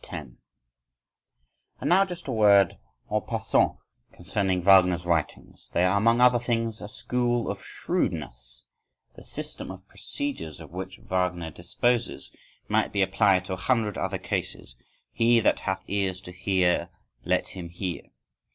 [0.03, 0.39] _10.
[1.79, 2.79] And now just a word
[3.11, 3.73] en passant
[4.11, 8.63] concerning Wagner's writings: they are among other things a school of shrewdness.
[9.15, 12.31] The system of procedures of which Wagner disposes,
[12.67, 16.89] might be applied to a hundred other cases,—he that hath ears to hear
[17.23, 18.01] let him hear.